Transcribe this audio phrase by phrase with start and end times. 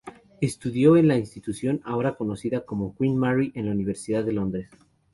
[0.41, 4.71] Estudió en la institución ahora conocida como Queen Mary, de la Universidad de Londres.